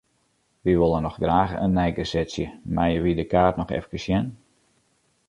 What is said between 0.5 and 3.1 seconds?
Wy wolle noch graach in neigesetsje, meie